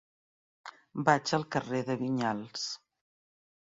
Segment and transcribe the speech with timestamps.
[1.11, 2.69] Vaig al carrer de Vinyals.